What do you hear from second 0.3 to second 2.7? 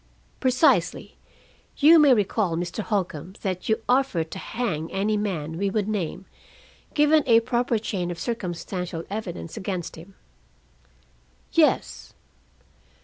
"Precisely. You may recall,